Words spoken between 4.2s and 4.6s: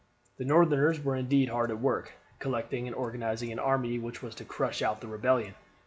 was to